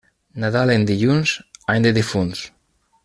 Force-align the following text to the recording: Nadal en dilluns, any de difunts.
Nadal 0.43 0.71
en 0.77 0.85
dilluns, 0.91 1.35
any 1.75 1.85
de 1.87 1.93
difunts. 1.99 2.43